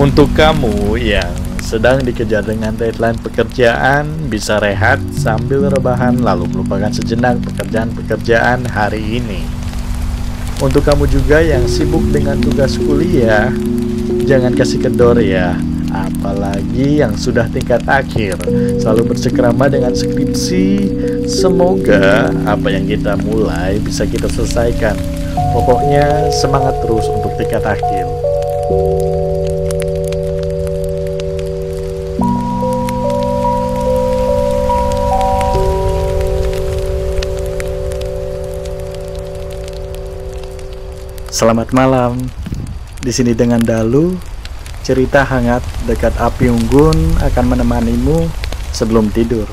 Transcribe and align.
Untuk 0.00 0.32
kamu 0.32 0.96
yang 0.96 1.28
sedang 1.60 2.00
dikejar 2.00 2.40
dengan 2.40 2.72
deadline 2.72 3.20
pekerjaan, 3.20 4.08
bisa 4.32 4.56
rehat 4.56 4.96
sambil 5.12 5.68
rebahan 5.68 6.24
lalu 6.24 6.48
melupakan 6.48 6.88
sejenak 6.88 7.36
pekerjaan-pekerjaan 7.44 8.64
hari 8.64 9.20
ini. 9.20 9.44
Untuk 10.64 10.88
kamu 10.88 11.04
juga 11.04 11.44
yang 11.44 11.68
sibuk 11.68 12.00
dengan 12.16 12.40
tugas 12.40 12.80
kuliah, 12.80 13.52
jangan 14.24 14.56
kasih 14.56 14.80
kendor 14.80 15.20
ya. 15.20 15.52
Apalagi 15.92 17.04
yang 17.04 17.12
sudah 17.12 17.44
tingkat 17.52 17.84
akhir, 17.84 18.40
selalu 18.80 19.12
bersekerama 19.12 19.68
dengan 19.68 19.92
skripsi. 19.92 20.96
Semoga 21.28 22.32
apa 22.48 22.72
yang 22.72 22.88
kita 22.88 23.20
mulai 23.20 23.76
bisa 23.76 24.08
kita 24.08 24.32
selesaikan. 24.32 24.96
Pokoknya 25.52 26.32
semangat 26.32 26.80
terus 26.80 27.04
untuk 27.12 27.36
tingkat 27.36 27.68
akhir. 27.68 28.08
Selamat 41.30 41.70
malam. 41.70 42.18
Di 42.98 43.14
sini 43.14 43.38
dengan 43.38 43.62
Dalu, 43.62 44.18
cerita 44.82 45.22
hangat 45.22 45.62
dekat 45.86 46.18
api 46.18 46.50
unggun 46.50 47.22
akan 47.22 47.54
menemanimu 47.54 48.26
sebelum 48.74 49.14
tidur. 49.14 49.46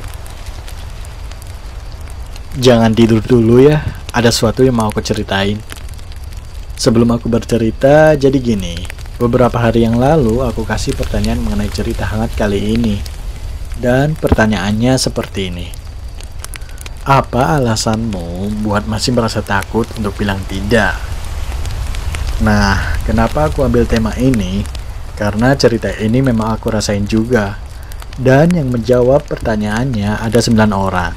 Jangan 2.57 2.97
tidur 2.97 3.21
dulu 3.21 3.61
ya, 3.61 3.85
ada 4.09 4.33
sesuatu 4.33 4.65
yang 4.65 4.73
mau 4.73 4.89
aku 4.89 5.05
ceritain. 5.05 5.61
Sebelum 6.81 7.13
aku 7.13 7.29
bercerita, 7.29 8.17
jadi 8.17 8.41
gini. 8.41 8.81
Beberapa 9.21 9.61
hari 9.61 9.85
yang 9.85 10.01
lalu 10.01 10.41
aku 10.41 10.65
kasih 10.65 10.97
pertanyaan 10.97 11.45
mengenai 11.45 11.69
cerita 11.69 12.09
hangat 12.09 12.33
kali 12.33 12.73
ini. 12.73 12.97
Dan 13.77 14.17
pertanyaannya 14.17 14.97
seperti 14.97 15.53
ini. 15.53 15.69
Apa 17.05 17.61
alasanmu 17.61 18.65
buat 18.65 18.89
masih 18.89 19.13
merasa 19.13 19.45
takut 19.45 19.85
untuk 19.93 20.17
bilang 20.17 20.41
tidak? 20.49 21.06
Nah, 22.37 23.01
kenapa 23.01 23.49
aku 23.49 23.65
ambil 23.65 23.89
tema 23.89 24.13
ini? 24.13 24.61
Karena 25.17 25.57
cerita 25.57 25.89
ini 25.97 26.21
memang 26.21 26.53
aku 26.53 26.69
rasain 26.69 27.09
juga. 27.09 27.57
Dan 28.17 28.53
yang 28.53 28.69
menjawab 28.69 29.25
pertanyaannya 29.25 30.21
ada 30.21 30.37
9 30.37 30.69
orang. 30.69 31.13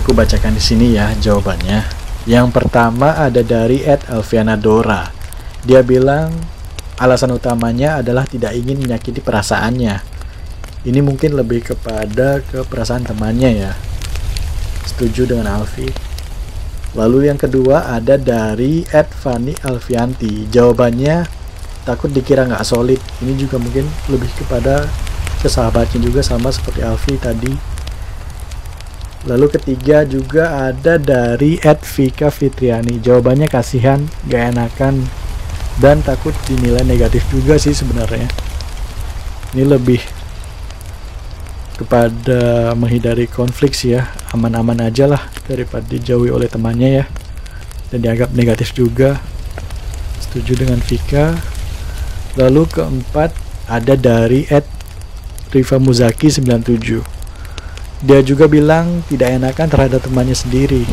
Aku 0.00 0.16
bacakan 0.16 0.56
di 0.56 0.62
sini 0.64 0.96
ya 0.96 1.12
jawabannya. 1.12 1.84
Yang 2.24 2.48
pertama 2.56 3.20
ada 3.20 3.44
dari 3.44 3.84
Ed 3.84 4.08
Alfiana 4.08 4.56
Dora. 4.56 5.08
Dia 5.60 5.84
bilang 5.84 6.32
alasan 6.96 7.36
utamanya 7.36 8.00
adalah 8.00 8.24
tidak 8.24 8.56
ingin 8.56 8.80
menyakiti 8.80 9.20
perasaannya. 9.20 10.00
Ini 10.88 11.00
mungkin 11.04 11.36
lebih 11.36 11.68
kepada 11.72 12.40
ke 12.40 12.64
perasaan 12.64 13.04
temannya 13.04 13.50
ya. 13.68 13.72
Setuju 14.88 15.28
dengan 15.28 15.60
Alfi? 15.60 16.09
Lalu 16.98 17.30
yang 17.30 17.38
kedua 17.38 17.86
ada 17.86 18.18
dari 18.18 18.82
Ed 18.90 19.10
Alfianti. 19.62 20.50
Jawabannya 20.50 21.22
takut 21.86 22.10
dikira 22.10 22.46
nggak 22.50 22.66
solid. 22.66 22.98
Ini 23.22 23.38
juga 23.38 23.62
mungkin 23.62 23.86
lebih 24.10 24.30
kepada 24.34 24.90
kesahabatnya 25.38 26.02
juga 26.02 26.20
sama 26.20 26.50
seperti 26.50 26.82
Alfi 26.82 27.14
tadi. 27.16 27.52
Lalu 29.28 29.52
ketiga 29.52 30.08
juga 30.08 30.72
ada 30.72 30.96
dari 30.96 31.60
Ed 31.60 31.84
Vika 31.84 32.32
Fitriani. 32.32 33.04
Jawabannya 33.04 33.52
kasihan, 33.52 34.00
gak 34.24 34.56
enakan, 34.56 35.04
dan 35.76 36.00
takut 36.00 36.32
dinilai 36.48 36.80
negatif 36.88 37.28
juga 37.28 37.60
sih 37.60 37.76
sebenarnya. 37.76 38.24
Ini 39.52 39.68
lebih 39.68 40.00
kepada 41.80 42.76
menghindari 42.76 43.24
konflik 43.24 43.72
sih 43.72 43.96
ya. 43.96 44.12
Aman-aman 44.36 44.84
aja 44.84 45.08
lah 45.08 45.24
daripada 45.48 45.88
dijauhi 45.88 46.28
oleh 46.28 46.46
temannya 46.46 47.00
ya. 47.00 47.04
Dan 47.88 48.04
dianggap 48.04 48.36
negatif 48.36 48.76
juga. 48.76 49.16
Setuju 50.20 50.68
dengan 50.68 50.84
Vika. 50.84 51.40
Lalu 52.36 52.68
keempat 52.68 53.32
ada 53.64 53.96
dari 53.96 54.44
Ed 54.52 54.68
Riva 55.50 55.80
Muzaki 55.80 56.28
97 56.28 57.20
dia 58.00 58.24
juga 58.24 58.48
bilang 58.48 59.04
tidak 59.12 59.28
enakan 59.36 59.68
terhadap 59.68 60.00
temannya 60.00 60.32
sendiri. 60.32 60.88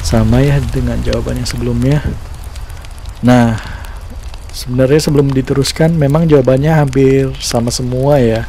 Sama 0.00 0.40
ya 0.40 0.56
dengan 0.72 0.96
jawaban 1.04 1.44
yang 1.44 1.48
sebelumnya. 1.48 2.00
Nah 3.20 3.60
sebenarnya 4.52 5.00
sebelum 5.00 5.28
diteruskan 5.28 5.92
memang 5.92 6.24
jawabannya 6.24 6.72
hampir 6.72 7.32
sama 7.40 7.68
semua 7.72 8.20
ya 8.20 8.44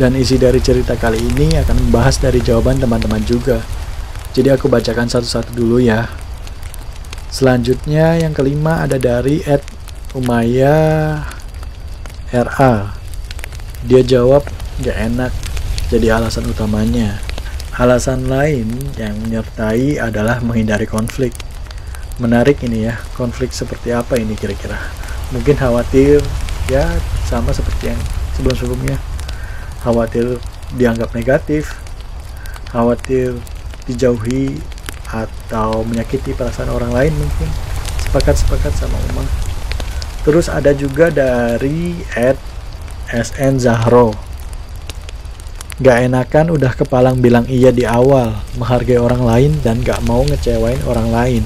dan 0.00 0.16
isi 0.16 0.40
dari 0.40 0.64
cerita 0.64 0.96
kali 0.96 1.20
ini 1.20 1.60
akan 1.60 1.76
membahas 1.76 2.16
dari 2.16 2.40
jawaban 2.40 2.80
teman-teman 2.80 3.20
juga. 3.20 3.60
Jadi 4.32 4.48
aku 4.48 4.72
bacakan 4.72 5.12
satu-satu 5.12 5.52
dulu 5.52 5.76
ya. 5.76 6.08
Selanjutnya 7.28 8.16
yang 8.16 8.32
kelima 8.32 8.80
ada 8.80 8.96
dari 8.96 9.44
Ed 9.44 9.60
Umaya 10.16 11.20
RA. 12.32 12.96
Dia 13.84 14.00
jawab 14.00 14.48
gak 14.80 14.96
enak 14.96 15.32
jadi 15.92 16.16
alasan 16.16 16.48
utamanya. 16.48 17.20
Alasan 17.76 18.24
lain 18.24 18.72
yang 18.96 19.12
menyertai 19.20 20.00
adalah 20.00 20.40
menghindari 20.40 20.88
konflik. 20.88 21.36
Menarik 22.16 22.64
ini 22.64 22.88
ya, 22.88 22.96
konflik 23.20 23.52
seperti 23.52 23.92
apa 23.92 24.16
ini 24.16 24.32
kira-kira? 24.32 24.80
Mungkin 25.36 25.60
khawatir 25.60 26.24
ya 26.72 26.88
sama 27.28 27.52
seperti 27.52 27.92
yang 27.92 28.00
sebelum-sebelumnya 28.36 29.09
khawatir 29.80 30.38
dianggap 30.76 31.10
negatif, 31.16 31.74
khawatir 32.70 33.34
dijauhi 33.88 34.60
atau 35.10 35.82
menyakiti 35.82 36.36
perasaan 36.36 36.70
orang 36.70 36.94
lain 36.94 37.12
mungkin. 37.16 37.50
Sepakat-sepakat 38.06 38.72
sama 38.78 38.96
Umar. 39.10 39.26
Terus 40.22 40.46
ada 40.52 40.70
juga 40.76 41.08
dari 41.08 41.96
Ed 42.14 42.38
SN 43.10 43.58
Zahro. 43.58 44.14
Gak 45.80 46.12
enakan 46.12 46.52
udah 46.52 46.76
kepalang 46.76 47.24
bilang 47.24 47.48
iya 47.48 47.72
di 47.72 47.88
awal, 47.88 48.36
menghargai 48.60 49.00
orang 49.00 49.24
lain 49.24 49.50
dan 49.64 49.80
gak 49.80 50.04
mau 50.04 50.20
ngecewain 50.28 50.76
orang 50.84 51.08
lain. 51.08 51.42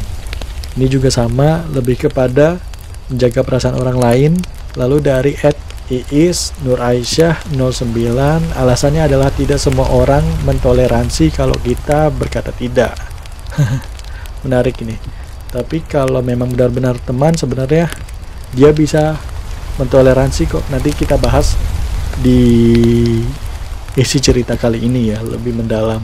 Ini 0.75 0.91
juga 0.91 1.07
sama, 1.07 1.63
lebih 1.71 2.11
kepada 2.11 2.59
menjaga 3.07 3.47
perasaan 3.47 3.79
orang 3.79 3.95
lain. 3.95 4.33
Lalu 4.75 4.97
dari 5.07 5.33
Ed 5.39 5.55
Iis 5.93 6.57
Nur 6.65 6.81
Aisyah 6.81 7.45
09 7.53 7.93
alasannya 8.57 9.05
adalah 9.05 9.29
tidak 9.29 9.61
semua 9.61 9.85
orang 9.93 10.25
mentoleransi 10.49 11.29
kalau 11.29 11.53
kita 11.61 12.09
berkata 12.09 12.57
tidak. 12.57 12.97
Menarik 14.49 14.81
ini. 14.81 14.97
Tapi 15.53 15.85
kalau 15.85 16.25
memang 16.25 16.49
benar-benar 16.49 16.97
teman 17.05 17.37
sebenarnya 17.37 17.93
dia 18.57 18.73
bisa 18.73 19.21
mentoleransi 19.77 20.43
kok. 20.49 20.65
Nanti 20.73 20.97
kita 20.97 21.21
bahas 21.21 21.53
di 22.17 22.41
isi 23.93 24.19
cerita 24.25 24.57
kali 24.57 24.81
ini 24.81 25.13
ya 25.13 25.21
lebih 25.21 25.53
mendalam. 25.53 26.01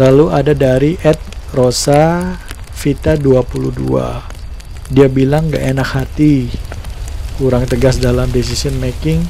Lalu 0.00 0.32
ada 0.32 0.56
dari 0.56 0.96
Ed 1.04 1.20
Rosa 1.52 2.34
Vita 2.72 3.20
22 3.20 4.34
dia 4.92 5.08
bilang 5.08 5.48
gak 5.48 5.64
enak 5.64 5.88
hati 5.96 6.52
kurang 7.38 7.66
tegas 7.66 7.98
dalam 7.98 8.30
decision 8.30 8.74
making. 8.78 9.22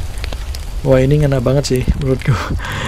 Wah 0.85 1.01
ini 1.01 1.25
ngena 1.25 1.41
banget 1.41 1.65
sih 1.65 1.83
menurutku. 2.01 2.37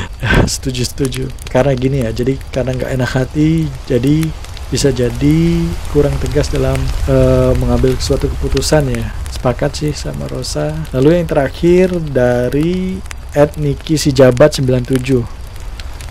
Setuju 0.53 0.83
setuju. 0.85 1.25
Karena 1.49 1.73
gini 1.73 2.05
ya 2.05 2.13
jadi 2.13 2.37
karena 2.53 2.77
nggak 2.77 2.93
enak 2.93 3.11
hati 3.11 3.65
jadi 3.89 4.29
bisa 4.69 4.91
jadi 4.91 5.63
kurang 5.95 6.13
tegas 6.19 6.51
dalam 6.51 6.77
uh, 7.09 7.57
mengambil 7.57 7.97
suatu 7.97 8.29
keputusan 8.29 8.93
ya. 8.93 9.09
Sepakat 9.33 9.81
sih 9.81 9.93
sama 9.97 10.29
Rosa. 10.29 10.77
Lalu 10.93 11.23
yang 11.23 11.27
terakhir 11.29 11.97
dari 12.13 13.01
Ed 13.33 13.57
Niki 13.57 13.97
si 13.97 14.13
jabat 14.13 14.57
97 14.61 15.37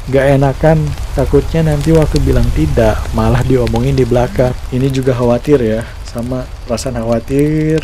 gak 0.06 0.38
enakan 0.38 0.86
takutnya 1.18 1.66
nanti 1.66 1.90
waktu 1.90 2.22
bilang 2.22 2.46
tidak 2.54 2.94
malah 3.18 3.42
diomongin 3.46 3.98
di 3.98 4.06
belakang. 4.06 4.54
Ini 4.70 4.90
juga 4.90 5.14
khawatir 5.14 5.62
ya 5.62 5.82
sama 6.06 6.46
perasaan 6.70 7.02
khawatir 7.02 7.82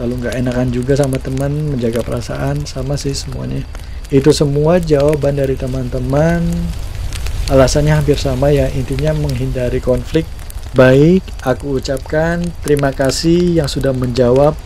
lalu 0.00 0.24
nggak 0.24 0.34
enakan 0.40 0.68
juga 0.72 0.96
sama 0.96 1.20
teman 1.20 1.52
menjaga 1.76 2.00
perasaan 2.00 2.64
sama 2.64 2.96
sih 2.96 3.12
semuanya. 3.12 3.60
Itu 4.08 4.32
semua 4.32 4.80
jawaban 4.80 5.36
dari 5.36 5.56
teman-teman. 5.56 6.44
Alasannya 7.52 8.00
hampir 8.00 8.16
sama 8.16 8.48
ya 8.48 8.68
intinya 8.72 9.12
menghindari 9.12 9.80
konflik. 9.82 10.24
Baik 10.72 11.20
aku 11.44 11.80
ucapkan 11.80 12.40
terima 12.64 12.92
kasih 12.96 13.60
yang 13.60 13.68
sudah 13.68 13.92
menjawab. 13.92 14.56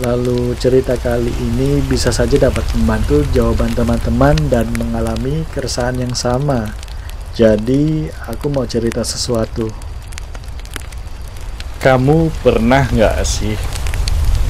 Lalu 0.00 0.56
cerita 0.56 0.96
kali 0.96 1.28
ini 1.28 1.84
bisa 1.84 2.08
saja 2.08 2.40
dapat 2.40 2.64
membantu 2.72 3.20
jawaban 3.36 3.70
teman-teman 3.76 4.34
dan 4.48 4.66
mengalami 4.80 5.44
keresahan 5.52 6.00
yang 6.00 6.16
sama. 6.16 6.72
Jadi 7.36 8.08
aku 8.26 8.50
mau 8.50 8.66
cerita 8.66 9.04
sesuatu. 9.06 9.70
Kamu 11.78 12.32
pernah 12.42 12.88
nggak 12.88 13.18
sih 13.22 13.79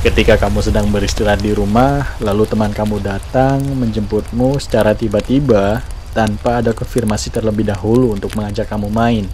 Ketika 0.01 0.41
kamu 0.41 0.65
sedang 0.65 0.89
beristirahat 0.89 1.45
di 1.45 1.53
rumah, 1.53 2.17
lalu 2.25 2.49
teman 2.49 2.73
kamu 2.73 3.05
datang 3.05 3.61
menjemputmu 3.61 4.57
secara 4.57 4.97
tiba-tiba 4.97 5.85
tanpa 6.17 6.65
ada 6.65 6.73
konfirmasi 6.73 7.29
terlebih 7.29 7.69
dahulu 7.69 8.17
untuk 8.17 8.33
mengajak 8.33 8.65
kamu 8.65 8.89
main. 8.89 9.29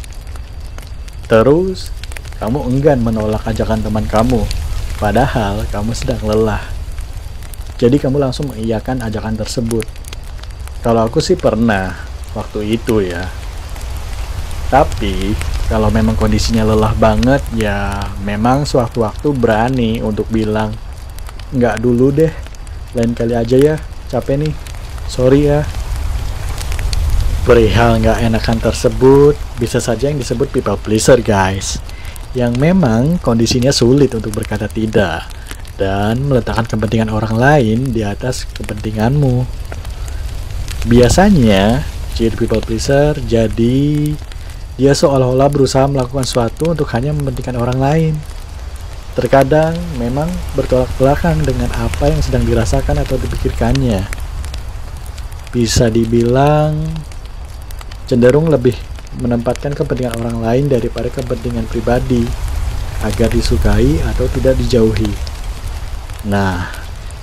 Terus, 1.30 1.94
kamu 2.42 2.66
enggan 2.66 2.98
menolak 2.98 3.46
ajakan 3.46 3.78
teman 3.78 4.10
kamu, 4.10 4.42
padahal 4.98 5.62
kamu 5.70 5.94
sedang 5.94 6.18
lelah. 6.26 6.66
Jadi 7.78 8.02
kamu 8.02 8.19
langsung 8.19 8.50
mengiyakan 8.50 9.06
ajakan 9.06 9.38
tersebut. 9.38 9.86
Kalau 10.82 11.06
aku 11.06 11.22
sih 11.22 11.38
pernah 11.38 11.94
waktu 12.34 12.74
itu 12.74 13.06
ya. 13.06 13.30
Tapi 14.66 15.30
kalau 15.66 15.90
memang 15.90 16.14
kondisinya 16.14 16.62
lelah 16.62 16.94
banget 16.94 17.42
ya 17.58 17.98
memang 18.22 18.62
sewaktu-waktu 18.62 19.28
berani 19.34 19.98
untuk 19.98 20.30
bilang 20.30 20.70
nggak 21.50 21.82
dulu 21.82 22.14
deh 22.14 22.30
lain 22.94 23.12
kali 23.14 23.34
aja 23.34 23.56
ya 23.58 23.76
capek 24.06 24.46
nih 24.46 24.54
sorry 25.10 25.50
ya. 25.50 25.62
Perihal 27.46 28.02
nggak 28.02 28.26
enakan 28.26 28.58
tersebut 28.58 29.38
bisa 29.62 29.78
saja 29.78 30.10
yang 30.10 30.18
disebut 30.18 30.50
people 30.50 30.74
pleaser 30.82 31.22
guys 31.22 31.78
yang 32.34 32.58
memang 32.58 33.22
kondisinya 33.22 33.70
sulit 33.70 34.10
untuk 34.19 34.34
berkata 34.34 34.66
tidak 34.66 35.30
dan 35.78 36.26
meletakkan 36.26 36.66
kepentingan 36.66 37.08
orang 37.08 37.38
lain 37.38 37.94
di 37.94 38.02
atas 38.02 38.50
kepentinganmu. 38.50 39.46
Biasanya 40.90 41.86
ciri 42.19 42.34
people 42.34 42.60
pleaser 42.60 43.14
jadi 43.24 44.12
dia 44.76 44.93
seolah-olah 44.93 45.49
berusaha 45.49 45.88
melakukan 45.88 46.28
sesuatu 46.28 46.76
untuk 46.76 46.84
hanya 46.93 47.17
mementingkan 47.17 47.56
orang 47.56 47.81
lain. 47.81 48.14
Terkadang 49.17 49.73
memang 49.96 50.28
bertolak 50.52 50.93
belakang 51.00 51.40
dengan 51.40 51.73
apa 51.73 52.12
yang 52.12 52.20
sedang 52.20 52.44
dirasakan 52.44 53.00
atau 53.00 53.17
dipikirkannya. 53.17 54.05
Bisa 55.49 55.88
dibilang 55.88 56.76
cenderung 58.05 58.52
lebih 58.52 58.76
menempatkan 59.17 59.73
kepentingan 59.73 60.20
orang 60.20 60.44
lain 60.44 60.64
daripada 60.69 61.08
kepentingan 61.08 61.64
pribadi 61.72 62.29
agar 63.00 63.32
disukai 63.32 63.96
atau 64.12 64.29
tidak 64.29 64.61
dijauhi. 64.61 65.08
Nah, 66.29 66.69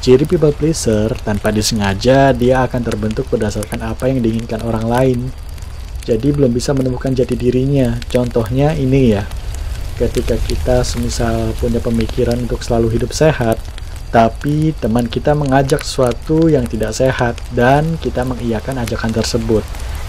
ciri 0.02 0.26
people 0.26 0.50
pleaser 0.50 1.14
tanpa 1.22 1.54
disengaja 1.54 2.34
dia 2.34 2.66
akan 2.66 2.82
terbentuk 2.82 3.30
berdasarkan 3.30 3.94
apa 3.94 4.10
yang 4.10 4.26
diinginkan 4.26 4.66
orang 4.66 4.86
lain 4.90 5.20
jadi 6.04 6.36
belum 6.36 6.52
bisa 6.52 6.76
menemukan 6.76 7.16
jati 7.16 7.40
dirinya. 7.40 7.96
Contohnya 8.12 8.76
ini 8.76 9.16
ya, 9.16 9.24
ketika 9.96 10.36
kita 10.36 10.84
semisal 10.84 11.56
punya 11.56 11.80
pemikiran 11.80 12.36
untuk 12.44 12.60
selalu 12.60 13.00
hidup 13.00 13.16
sehat, 13.16 13.56
tapi 14.12 14.76
teman 14.78 15.08
kita 15.08 15.34
mengajak 15.34 15.82
sesuatu 15.82 16.52
yang 16.52 16.68
tidak 16.68 16.94
sehat 16.94 17.40
dan 17.56 17.98
kita 18.04 18.22
mengiyakan 18.28 18.84
ajakan 18.84 19.10
tersebut 19.10 19.64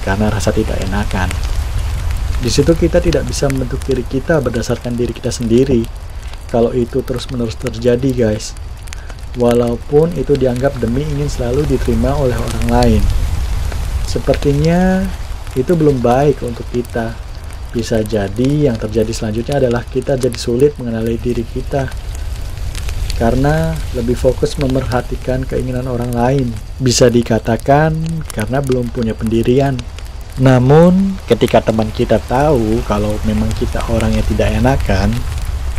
karena 0.05 0.29
rasa 0.29 0.53
tidak 0.53 0.77
enakan. 0.85 1.31
Di 2.43 2.51
situ 2.53 2.77
kita 2.77 3.01
tidak 3.01 3.25
bisa 3.25 3.49
membentuk 3.49 3.81
diri 3.89 4.05
kita 4.05 4.43
berdasarkan 4.43 4.93
diri 4.99 5.17
kita 5.17 5.33
sendiri. 5.33 5.87
Kalau 6.53 6.75
itu 6.77 7.01
terus-menerus 7.01 7.57
terjadi, 7.57 8.11
guys. 8.13 8.53
Walaupun 9.41 10.15
itu 10.15 10.37
dianggap 10.37 10.77
demi 10.79 11.03
ingin 11.03 11.27
selalu 11.27 11.67
diterima 11.67 12.13
oleh 12.15 12.37
orang 12.37 12.67
lain. 12.69 13.03
Sepertinya 14.05 15.03
itu 15.55 15.73
belum 15.75 16.03
baik 16.03 16.43
untuk 16.43 16.67
kita. 16.71 17.15
Bisa 17.75 18.03
jadi 18.07 18.71
yang 18.71 18.79
terjadi 18.79 19.11
selanjutnya 19.11 19.59
adalah 19.59 19.83
kita 19.83 20.15
jadi 20.15 20.39
sulit 20.39 20.79
mengenali 20.79 21.19
diri 21.19 21.43
kita 21.43 21.91
karena 23.15 23.75
lebih 23.95 24.19
fokus 24.19 24.59
memerhatikan 24.59 25.43
keinginan 25.47 25.87
orang 25.87 26.11
lain. 26.15 26.47
Bisa 26.79 27.11
dikatakan 27.11 27.95
karena 28.31 28.59
belum 28.63 28.91
punya 28.91 29.15
pendirian. 29.15 29.79
Namun, 30.35 31.15
ketika 31.31 31.63
teman 31.63 31.95
kita 31.95 32.19
tahu 32.19 32.83
kalau 32.91 33.15
memang 33.23 33.47
kita 33.55 33.79
orang 33.87 34.11
yang 34.19 34.27
tidak 34.27 34.51
enakan, 34.51 35.15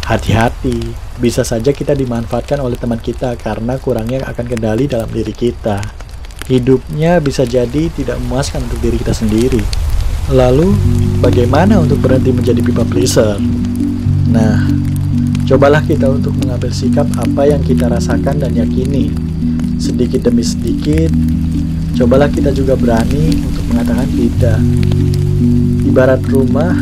hati-hati. 0.08 0.80
Bisa 1.20 1.44
saja 1.44 1.76
kita 1.76 1.92
dimanfaatkan 1.92 2.64
oleh 2.64 2.80
teman 2.80 3.00
kita 3.00 3.36
karena 3.36 3.76
kurangnya 3.80 4.24
akan 4.24 4.46
kendali 4.48 4.88
dalam 4.88 5.08
diri 5.12 5.32
kita 5.32 6.05
hidupnya 6.46 7.18
bisa 7.18 7.42
jadi 7.46 7.90
tidak 7.94 8.22
memuaskan 8.26 8.62
untuk 8.66 8.80
diri 8.82 8.98
kita 9.02 9.14
sendiri. 9.14 9.62
Lalu, 10.34 10.74
bagaimana 11.22 11.78
untuk 11.78 12.02
berhenti 12.02 12.34
menjadi 12.34 12.62
people 12.62 12.86
pleaser? 12.86 13.38
Nah, 14.30 14.66
cobalah 15.46 15.86
kita 15.86 16.10
untuk 16.10 16.34
mengambil 16.42 16.74
sikap 16.74 17.06
apa 17.18 17.46
yang 17.46 17.62
kita 17.62 17.86
rasakan 17.86 18.42
dan 18.42 18.58
yakini. 18.58 19.14
Sedikit 19.78 20.26
demi 20.26 20.42
sedikit, 20.42 21.14
cobalah 21.98 22.30
kita 22.30 22.50
juga 22.50 22.74
berani 22.74 23.38
untuk 23.38 23.64
mengatakan 23.70 24.10
tidak. 24.18 24.60
Ibarat 25.86 26.22
rumah, 26.26 26.74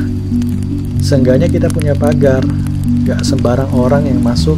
seenggaknya 1.03 1.51
kita 1.51 1.67
punya 1.67 1.91
pagar, 1.91 2.43
gak 3.03 3.27
sembarang 3.27 3.67
orang 3.75 4.07
yang 4.07 4.23
masuk 4.23 4.55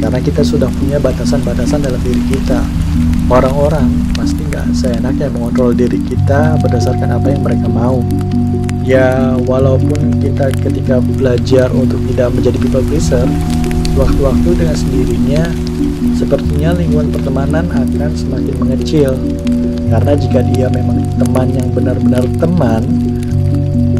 karena 0.00 0.18
kita 0.20 0.42
sudah 0.44 0.68
punya 0.76 1.00
batasan-batasan 1.00 1.80
dalam 1.84 2.00
diri 2.04 2.22
kita. 2.28 2.60
Orang-orang 3.26 3.90
pasti 4.14 4.46
nggak 4.46 4.70
seenaknya 4.70 5.26
mengontrol 5.34 5.74
diri 5.74 5.98
kita 5.98 6.54
berdasarkan 6.62 7.18
apa 7.18 7.26
yang 7.34 7.42
mereka 7.42 7.66
mau. 7.66 7.98
Ya 8.86 9.34
walaupun 9.50 10.22
kita 10.22 10.54
ketika 10.62 11.02
belajar 11.02 11.66
untuk 11.74 11.98
tidak 12.06 12.30
menjadi 12.38 12.58
people 12.62 12.84
pleaser 12.86 13.26
waktu-waktu 13.98 14.50
dengan 14.54 14.76
sendirinya 14.78 15.42
sepertinya 16.14 16.70
lingkungan 16.78 17.10
pertemanan 17.10 17.66
akan 17.66 18.10
semakin 18.14 18.54
mengecil. 18.62 19.12
Karena 19.86 20.12
jika 20.14 20.40
dia 20.54 20.66
memang 20.70 21.02
teman 21.18 21.48
yang 21.50 21.68
benar-benar 21.74 22.22
teman 22.38 22.82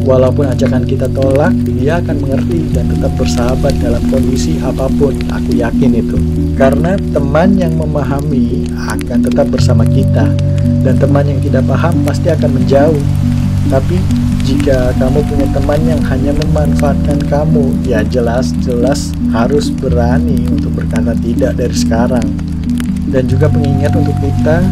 Walaupun 0.06 0.46
ajakan 0.46 0.86
kita 0.86 1.10
tolak, 1.10 1.50
dia 1.66 1.98
akan 1.98 2.22
mengerti 2.22 2.70
dan 2.70 2.86
tetap 2.94 3.10
bersahabat 3.18 3.74
dalam 3.82 3.98
kondisi 4.06 4.54
apa 4.62 4.86
pun. 4.86 5.18
Aku 5.34 5.50
yakin 5.58 5.98
itu. 5.98 6.14
Karena 6.54 6.94
teman 7.10 7.58
yang 7.58 7.74
memahami 7.74 8.70
akan 8.86 9.26
tetap 9.26 9.50
bersama 9.50 9.82
kita 9.82 10.30
dan 10.86 10.94
teman 11.02 11.26
yang 11.26 11.42
tidak 11.42 11.66
paham 11.66 12.06
pasti 12.06 12.30
akan 12.30 12.54
menjauh. 12.54 13.02
Tapi 13.66 13.98
jika 14.46 14.94
kamu 14.94 15.26
punya 15.26 15.46
teman 15.50 15.80
yang 15.82 15.98
hanya 16.06 16.32
memanfaatkan 16.38 17.18
kamu, 17.26 17.74
ya 17.82 18.06
jelas-jelas 18.06 19.10
harus 19.34 19.74
berani 19.74 20.46
untuk 20.46 20.70
berkata 20.78 21.18
tidak 21.18 21.58
dari 21.58 21.74
sekarang. 21.74 22.26
Dan 23.10 23.26
juga 23.26 23.50
pengingat 23.50 23.90
untuk 23.98 24.14
kita 24.22 24.62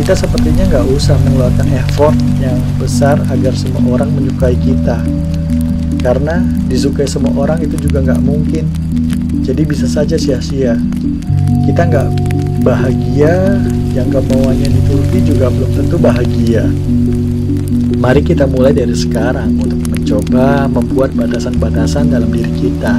kita 0.00 0.16
sepertinya 0.16 0.64
nggak 0.72 0.86
usah 0.88 1.16
mengeluarkan 1.28 1.68
effort 1.76 2.16
yang 2.40 2.56
besar 2.80 3.20
agar 3.28 3.52
semua 3.52 4.00
orang 4.00 4.08
menyukai 4.16 4.56
kita. 4.56 5.04
Karena 6.00 6.42
disukai 6.66 7.06
semua 7.06 7.30
orang 7.36 7.62
itu 7.62 7.76
juga 7.78 8.02
nggak 8.02 8.20
mungkin. 8.24 8.64
Jadi 9.44 9.62
bisa 9.68 9.84
saja 9.84 10.16
sia-sia. 10.16 10.74
Kita 11.68 11.86
nggak 11.86 12.08
bahagia 12.64 13.60
yang 13.92 14.08
kemauannya 14.08 14.68
dituruti 14.70 15.18
juga 15.28 15.52
belum 15.52 15.70
tentu 15.76 15.96
bahagia. 16.00 16.64
Mari 18.02 18.20
kita 18.24 18.50
mulai 18.50 18.74
dari 18.74 18.96
sekarang 18.96 19.54
untuk 19.60 19.78
mencoba 19.86 20.66
membuat 20.66 21.14
batasan-batasan 21.14 22.10
dalam 22.10 22.32
diri 22.34 22.50
kita 22.58 22.98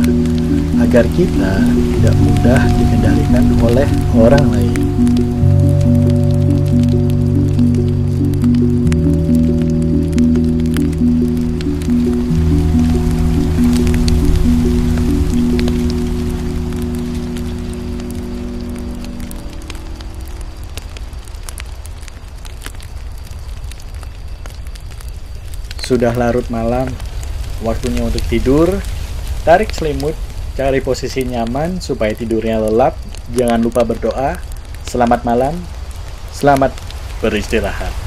agar 0.79 1.03
kita 1.11 1.53
tidak 1.99 2.15
mudah 2.23 2.61
dikendalikan 2.71 3.43
oleh 3.59 3.87
orang 4.15 4.45
lain 4.55 5.12
Sudah 25.83 26.15
larut 26.15 26.47
malam, 26.47 26.87
waktunya 27.59 28.07
untuk 28.07 28.23
tidur. 28.31 28.71
Tarik 29.43 29.75
selimut, 29.75 30.15
cari 30.55 30.79
posisi 30.79 31.27
nyaman 31.27 31.83
supaya 31.83 32.15
tidurnya 32.15 32.63
lelap. 32.63 32.95
Jangan 33.35 33.59
lupa 33.59 33.83
berdoa. 33.83 34.39
Selamat 34.87 35.27
malam, 35.27 35.59
selamat 36.31 36.71
beristirahat. 37.19 38.02